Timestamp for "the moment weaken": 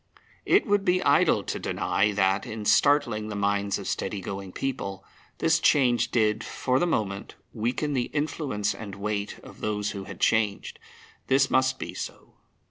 6.79-7.93